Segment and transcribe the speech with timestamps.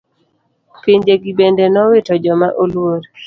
[0.83, 3.01] Pinje gi bende nowito joma oluor.